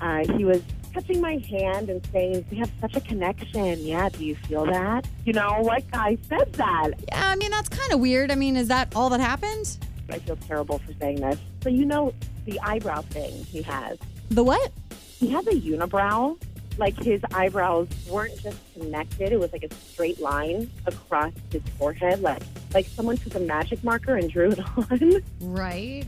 Uh, 0.00 0.24
he 0.36 0.44
was 0.44 0.62
touching 0.92 1.20
my 1.20 1.36
hand 1.48 1.88
and 1.90 2.04
saying, 2.12 2.44
"We 2.50 2.58
have 2.58 2.70
such 2.80 2.96
a 2.96 3.00
connection." 3.00 3.78
Yeah. 3.84 4.08
Do 4.08 4.24
you 4.24 4.34
feel 4.36 4.66
that? 4.66 5.06
You 5.24 5.32
know, 5.32 5.56
what 5.60 5.88
guy 5.90 6.16
said 6.28 6.52
that? 6.54 6.90
Yeah, 7.08 7.28
I 7.28 7.36
mean 7.36 7.50
that's 7.50 7.68
kind 7.68 7.92
of 7.92 8.00
weird. 8.00 8.30
I 8.30 8.34
mean, 8.34 8.56
is 8.56 8.68
that 8.68 8.94
all 8.96 9.08
that 9.10 9.20
happened? 9.20 9.76
I 10.10 10.18
feel 10.18 10.36
terrible 10.36 10.78
for 10.78 10.92
saying 11.00 11.20
this. 11.20 11.38
So 11.62 11.68
you 11.68 11.84
know 11.84 12.12
the 12.44 12.58
eyebrow 12.60 13.02
thing 13.02 13.44
he 13.44 13.62
has. 13.62 13.98
The 14.30 14.42
what? 14.44 14.72
He 15.18 15.28
has 15.30 15.46
a 15.46 15.52
unibrow. 15.52 16.36
Like 16.78 16.96
his 17.02 17.20
eyebrows 17.34 17.88
weren't 18.08 18.40
just 18.40 18.56
connected; 18.74 19.32
it 19.32 19.38
was 19.40 19.52
like 19.52 19.64
a 19.64 19.74
straight 19.74 20.18
line 20.20 20.70
across 20.86 21.32
his 21.52 21.62
forehead, 21.78 22.22
like 22.22 22.42
like 22.72 22.86
someone 22.86 23.16
took 23.18 23.34
a 23.34 23.40
magic 23.40 23.82
marker 23.84 24.16
and 24.16 24.30
drew 24.30 24.50
it 24.52 24.60
on. 24.76 25.22
Right. 25.40 26.04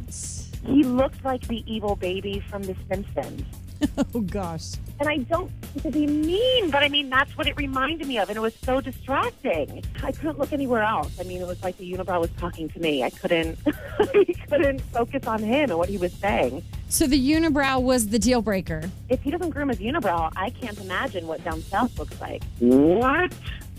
he 0.64 0.84
looked 0.84 1.24
like 1.24 1.46
the 1.48 1.62
evil 1.72 1.96
baby 1.96 2.40
from 2.48 2.62
The 2.62 2.76
Simpsons. 2.88 3.42
Oh 4.14 4.20
gosh. 4.20 4.72
And 5.00 5.08
I 5.08 5.18
don't 5.18 5.50
mean 5.74 5.82
to 5.82 5.90
be 5.90 6.06
mean, 6.06 6.70
but 6.70 6.82
I 6.82 6.88
mean 6.88 7.10
that's 7.10 7.36
what 7.36 7.46
it 7.46 7.56
reminded 7.56 8.06
me 8.06 8.18
of, 8.18 8.28
and 8.28 8.36
it 8.36 8.40
was 8.40 8.54
so 8.62 8.80
distracting. 8.80 9.82
I 10.02 10.12
couldn't 10.12 10.38
look 10.38 10.52
anywhere 10.52 10.82
else. 10.82 11.18
I 11.18 11.24
mean, 11.24 11.40
it 11.40 11.46
was 11.46 11.62
like 11.62 11.76
the 11.78 11.92
unibrow 11.92 12.20
was 12.20 12.30
talking 12.38 12.68
to 12.70 12.78
me. 12.78 13.02
I 13.02 13.10
couldn't, 13.10 13.58
I 13.66 14.34
couldn't 14.48 14.80
focus 14.80 15.26
on 15.26 15.42
him 15.42 15.70
and 15.70 15.78
what 15.78 15.88
he 15.88 15.98
was 15.98 16.12
saying. 16.12 16.62
So 16.88 17.06
the 17.06 17.18
unibrow 17.18 17.82
was 17.82 18.08
the 18.08 18.18
deal 18.18 18.42
breaker. 18.42 18.82
If 19.08 19.22
he 19.22 19.30
doesn't 19.30 19.50
groom 19.50 19.70
his 19.70 19.78
unibrow, 19.78 20.30
I 20.36 20.50
can't 20.50 20.78
imagine 20.78 21.26
what 21.26 21.42
down 21.42 21.62
south 21.62 21.98
looks 21.98 22.20
like. 22.20 22.42
What? 22.58 23.32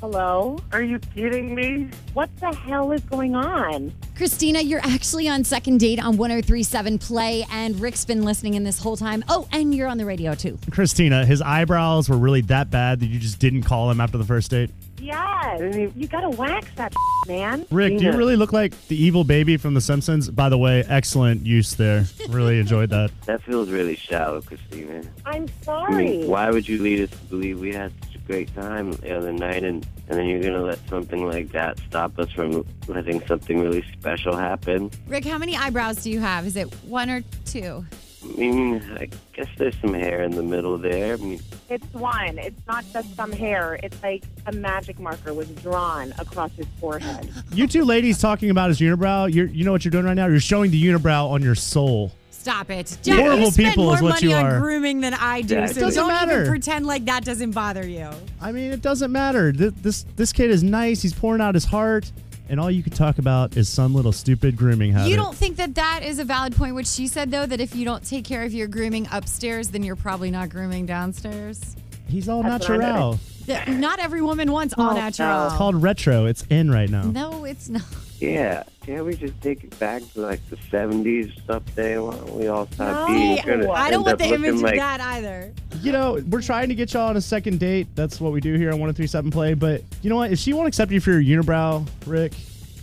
Hello? 0.03 0.60
Are 0.74 0.83
you 0.83 1.00
kidding 1.00 1.55
me? 1.55 1.89
What 2.13 2.29
the 2.41 2.53
hell 2.53 2.91
is 2.91 3.00
going 3.03 3.36
on? 3.36 3.93
Christina, 4.17 4.60
you're 4.60 4.81
actually 4.83 5.29
on 5.29 5.45
second 5.45 5.79
date 5.79 5.98
on 5.98 6.17
1037 6.17 6.98
Play, 6.98 7.45
and 7.50 7.79
Rick's 7.79 8.03
been 8.03 8.24
listening 8.24 8.55
in 8.55 8.65
this 8.65 8.79
whole 8.79 8.98
time. 8.98 9.24
Oh, 9.29 9.48
and 9.53 9.74
you're 9.74 9.88
on 9.88 9.98
the 9.98 10.05
radio 10.05 10.36
too. 10.36 10.60
Christina, 10.72 11.25
his 11.25 11.41
eyebrows 11.41 12.10
were 12.10 12.17
really 12.17 12.41
that 12.41 12.69
bad 12.69 13.00
that 13.00 13.05
you 13.05 13.17
just 13.17 13.39
didn't 13.39 13.63
call 13.63 13.89
him 13.89 14.01
after 14.01 14.17
the 14.17 14.25
first 14.25 14.51
date? 14.51 14.72
Yes. 15.00 15.62
You 15.95 16.07
gotta 16.07 16.31
wax 16.31 16.67
that 16.75 16.93
man. 17.27 17.65
Rick, 17.72 17.98
do 18.00 18.03
you 18.03 18.12
really 18.12 18.36
look 18.36 18.51
like 18.51 18.74
the 18.89 19.01
evil 19.01 19.24
baby 19.24 19.55
from 19.55 19.74
The 19.74 19.81
Simpsons? 19.81 20.29
By 20.29 20.50
the 20.50 20.57
way, 20.57 20.83
excellent 20.88 21.45
use 21.45 21.75
there. 21.75 22.05
Really 22.27 22.60
enjoyed 22.60 22.89
that. 22.89 23.12
That 23.25 23.41
feels 23.43 23.69
really 23.69 23.95
shallow, 23.95 24.41
Christina. 24.41 25.01
I'm 25.25 25.33
I 25.33 25.39
mean, 25.39 25.50
sorry. 25.63 26.24
why 26.25 26.51
would 26.51 26.67
you 26.67 26.81
lead 26.83 27.01
us 27.01 27.10
to 27.17 27.25
believe 27.27 27.60
we 27.60 27.74
had 27.74 27.91
such 28.03 28.12
a 28.12 28.12
great 28.25 28.53
time 28.56 28.92
the 28.94 29.15
other 29.15 29.32
night, 29.32 29.63
and 29.63 29.86
and 30.08 30.18
then 30.18 30.25
you're 30.27 30.42
gonna 30.42 30.62
let 30.63 30.80
something 30.89 31.25
like 31.25 31.51
that 31.51 31.80
stop 31.80 32.18
us 32.20 32.32
from 32.32 32.65
letting 32.88 33.25
something 33.27 33.60
really 33.60 33.84
special 33.94 34.36
happen? 34.36 34.92
Rick, 35.08 35.25
how 35.25 35.38
many 35.38 35.56
eyebrows 35.56 35.98
do 36.03 36.10
you 36.12 36.20
have? 36.20 36.46
Is 36.46 36.56
it 36.56 36.74
one 36.86 37.10
or 37.10 37.24
two? 37.46 37.86
I 38.24 38.27
mean, 38.38 38.82
I 38.98 39.10
guess 39.34 39.48
there's 39.58 39.77
some 39.82 39.94
hair 39.94 40.24
in 40.24 40.32
the 40.32 40.44
middle 40.44 40.77
there. 40.77 41.15
I 41.15 41.18
mean, 41.18 41.42
It's 41.70 41.94
one. 41.94 42.38
It's 42.38 42.65
not 42.68 42.86
just 42.94 43.13
some 43.15 43.34
hair. 43.34 43.77
It's 43.84 44.01
like 44.01 44.24
a 44.46 44.53
magic 44.53 44.98
marker 44.98 45.34
was 45.34 45.50
drawn 45.50 46.13
across 46.18 46.51
his 46.53 46.68
forehead. 46.80 47.30
You 47.51 47.68
two 47.68 47.84
ladies 47.84 48.20
talking 48.20 48.50
about 48.50 48.70
his 48.70 48.80
unibrow, 48.80 49.34
you're, 49.34 49.48
you 49.48 49.65
know 49.65 49.74
what 49.74 49.84
you're 49.84 49.92
doing 49.92 50.06
right 50.06 50.13
now? 50.13 50.27
You're 50.27 50.39
showing 50.39 50.72
the 50.72 50.82
unibrow 50.82 51.32
on 51.32 51.42
your 51.42 51.56
soul. 51.56 52.13
Stop 52.44 52.70
it. 52.72 52.98
Horrible 53.08 53.40
you 53.40 53.52
spend 53.52 53.70
people 53.70 53.86
more 53.86 53.96
is 53.96 54.02
what 54.02 54.10
money 54.16 54.28
you 54.28 54.36
on 54.36 54.46
are. 54.46 54.60
grooming 54.60 55.00
than 55.00 55.14
I 55.14 55.42
do, 55.44 55.56
Yeah, 55.56 55.64
it 55.64 55.76
so 55.76 55.80
doesn't 55.80 55.96
don't 56.04 56.12
matter. 56.12 56.42
even 56.42 56.48
pretend 56.48 56.86
like 56.86 57.06
that 57.06 57.24
doesn't 57.24 57.52
bother 57.52 57.88
you. 57.88 58.10
I 58.42 58.52
mean, 58.52 58.74
it 58.74 58.82
doesn't 58.82 59.14
matter. 59.14 59.54
Th- 59.54 59.72
This 59.82 60.06
this 60.18 60.34
kid 60.34 60.52
is 60.52 60.62
nice. 60.62 61.02
He's 61.02 61.14
pouring 61.14 61.40
out 61.40 61.56
his 61.56 61.64
heart, 61.64 62.12
and 62.50 62.60
all 62.60 62.70
you 62.70 62.84
can 62.84 62.92
talk 62.92 63.18
about 63.18 63.56
is 63.56 63.70
some 63.70 63.96
little 63.96 64.12
stupid 64.12 64.58
grooming 64.58 64.92
habit. 64.92 65.10
You 65.10 65.16
don't 65.16 65.34
think 65.34 65.56
that 65.56 65.74
that 65.76 66.02
is 66.04 66.20
a 66.20 66.26
valid 66.26 66.54
point, 66.54 66.76
which 66.76 66.88
she 66.88 67.08
said, 67.08 67.32
though, 67.32 67.46
that 67.46 67.62
if 67.62 67.74
you 67.78 67.86
don't 67.86 68.04
take 68.06 68.26
care 68.26 68.44
of 68.44 68.54
your 68.54 68.68
grooming 68.68 69.08
upstairs, 69.14 69.70
then 69.70 69.82
you're 69.82 69.96
probably 69.96 70.30
not 70.30 70.50
grooming 70.50 70.86
downstairs? 70.86 71.78
He's 72.10 72.28
all 72.28 72.44
That's 72.44 72.68
what 72.68 72.82
I 72.82 72.88
natural. 72.90 73.20
That- 73.48 73.68
Not 73.68 74.00
every 74.00 74.22
woman 74.22 74.52
wants 74.52 74.74
oh, 74.78 74.84
all 74.84 74.92
Oh, 74.92 74.96
natural. 74.96 75.48
It's 75.48 75.56
called 75.56 75.82
retro. 75.82 76.26
It's 76.26 76.46
in 76.50 76.72
right 76.72 76.90
now. 76.90 77.04
No, 77.04 77.44
it's 77.46 77.70
not. 77.70 77.82
yeah, 78.20 78.64
can't 78.86 79.06
we 79.06 79.16
just 79.16 79.40
take 79.42 79.64
it 79.64 79.78
back 79.80 80.02
to 80.14 80.22
like 80.22 80.40
the 80.50 80.56
'70s 80.56 81.34
someday? 81.46 81.98
Why 81.98 82.16
don't 82.16 82.36
we 82.38 82.48
all 82.48 82.68
stop 82.68 83.08
No. 83.10 83.14
being? 83.14 83.38
See, 83.38 83.44
We're 83.46 83.58
gonna 83.64 83.72
I 83.72 83.90
don't 83.92 83.94
end 84.00 84.04
want 84.04 84.14
up 84.14 84.20
the 84.20 84.30
looking 84.30 84.46
image 84.46 84.62
like, 84.62 84.74
of 84.74 84.80
that 84.80 85.02
either. 85.02 85.54
You 85.82 85.92
know, 85.92 86.22
we're 86.30 86.42
trying 86.42 86.70
to 86.70 86.76
get 86.76 86.94
y'all 86.94 87.10
on 87.10 87.18
a 87.18 87.22
second 87.22 87.60
date. 87.60 87.88
That's 87.96 88.22
what 88.22 88.32
we 88.32 88.40
do 88.40 88.54
here 88.56 88.70
on 88.72 88.80
1037 88.80 89.32
Play. 89.32 89.54
But 89.56 89.82
you 90.02 90.10
know 90.10 90.16
what? 90.16 90.32
If 90.32 90.40
she 90.40 90.54
won't 90.54 90.68
accept 90.68 90.92
you 90.92 91.02
for 91.02 91.20
your 91.20 91.44
unibrow, 91.44 91.86
Rick, 92.06 92.32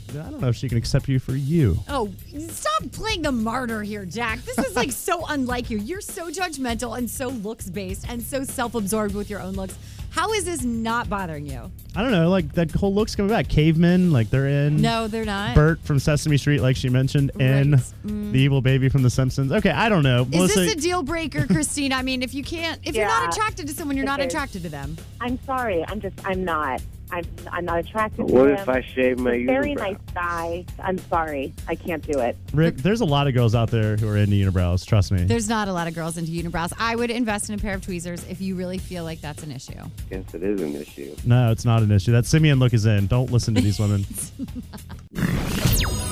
then 0.09 0.27
I 0.27 0.31
don't 0.31 0.41
know 0.41 0.49
if 0.49 0.57
she 0.57 0.69
can 0.69 0.77
accept 0.77 1.09
you 1.09 1.19
for 1.19 1.33
you. 1.37 1.79
Oh, 1.89 2.11
stop 2.49 2.91
playing 2.93 3.23
the 3.23 3.33
martyr 3.33 3.83
here, 3.83 4.05
Jack. 4.05 4.41
This 4.45 4.59
is 4.59 4.77
like 4.77 4.93
so 5.07 5.25
unlike 5.27 5.71
you. 5.71 5.79
You're 5.79 6.01
so 6.03 6.31
judgmental 6.31 6.99
and 6.99 7.09
so 7.09 7.29
looks 7.29 7.71
based 7.71 8.05
and 8.11 8.21
so 8.23 8.45
self 8.45 8.75
absorbed 8.75 9.15
with 9.15 9.31
your 9.31 9.41
own 9.41 9.55
looks. 9.55 9.79
How 10.11 10.33
is 10.33 10.45
this 10.45 10.63
not 10.65 11.09
bothering 11.09 11.47
you? 11.47 11.71
I 11.95 12.03
don't 12.03 12.11
know. 12.13 12.29
Like 12.29 12.53
that 12.55 12.71
whole 12.73 12.95
look's 12.95 13.15
coming 13.15 13.31
back. 13.31 13.49
Cavemen, 13.49 14.13
like 14.13 14.29
they're 14.31 14.47
in. 14.49 14.81
No, 14.81 15.09
they're 15.09 15.25
not. 15.25 15.55
Bert 15.55 15.81
from 15.83 15.99
Sesame 15.99 16.37
Street, 16.37 16.61
like 16.61 16.77
she 16.77 16.89
mentioned, 16.89 17.31
and 17.41 17.75
Right. 17.75 17.83
Mm. 18.07 18.33
the 18.33 18.39
evil 18.41 18.61
baby 18.61 18.89
from 18.89 19.03
The 19.03 19.11
Simpsons. 19.11 19.53
Okay, 19.53 19.71
I 19.71 19.89
don't 19.89 20.03
know. 20.03 20.23
Is 20.23 20.29
Melissa, 20.31 20.61
this 20.61 20.73
a 20.75 20.77
deal 20.77 21.03
breaker, 21.03 21.47
Christine? 21.47 21.93
I 21.93 22.03
mean, 22.03 22.23
if 22.23 22.35
you 22.35 22.43
can't, 22.43 22.81
if 22.85 22.95
you're 22.95 23.07
not 23.07 23.33
attracted 23.33 23.67
to 23.69 23.73
someone, 23.73 23.97
you're 23.97 24.07
not 24.07 24.21
is. 24.21 24.27
attracted 24.27 24.63
to 24.65 24.69
them. 24.69 24.97
I'm 25.21 25.39
sorry. 25.45 25.85
I'm 25.87 26.01
just. 26.01 26.15
I'm 26.25 26.45
not. 26.45 26.81
I'm. 27.13 27.25
I'm 27.51 27.65
not 27.65 27.79
attracted 27.79 28.29
to 28.29 28.33
What 28.35 28.49
him. 28.51 28.57
if 28.57 28.69
I 28.69 28.81
shave 28.83 29.19
my 29.19 29.37
He's 29.37 29.47
very 29.47 29.75
unibrow? 29.75 29.79
nice 29.79 29.97
guy. 30.15 30.65
I'm 30.83 30.99
sorry. 30.99 31.53
I 31.69 31.75
can't 31.75 32.05
do 32.07 32.19
it. 32.21 32.37
Rick, 32.53 32.77
there's 32.79 33.01
a 33.01 33.05
lot 33.05 33.27
of 33.29 33.35
girls 33.35 33.55
out 33.55 33.71
there 33.71 33.97
who 33.97 34.09
are 34.09 34.17
into 34.17 34.35
unibrows. 34.37 34.85
Trust 34.87 35.13
me. 35.13 35.25
There's 35.25 35.49
not 35.49 35.69
a 35.69 35.73
lot 35.73 35.89
of 35.89 35.95
girls 35.95 36.17
into 36.17 36.31
unibrows. 36.33 36.73
I 36.79 36.95
would 36.97 37.11
invest 37.11 37.49
in 37.49 37.55
a 37.55 37.59
pair 37.59 37.75
of 37.75 37.83
tweezers 37.83 38.25
if 38.29 38.41
you 38.41 38.55
really 38.55 38.79
feel 38.79 39.05
like 39.05 39.21
that's 39.21 39.43
an 39.43 39.51
issue. 39.53 39.73
Guess 40.11 40.35
it 40.35 40.43
is 40.43 40.61
an 40.61 40.75
issue. 40.77 41.15
no, 41.25 41.51
it's 41.51 41.65
not 41.65 41.83
an 41.83 41.91
issue. 41.91 42.13
That 42.13 42.27
simian 42.27 42.59
look 42.59 42.73
is 42.75 42.87
in. 42.87 43.07
Don't 43.07 43.31
listen 43.33 43.55
to 43.55 43.61
these 43.61 43.79
women. 43.79 44.05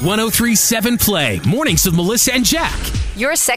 1037 0.03 0.99
Play. 0.99 1.41
Mornings 1.47 1.85
with 1.85 1.95
Melissa 1.95 2.35
and 2.35 2.45
Jack. 2.45 2.79
Your 3.17 3.35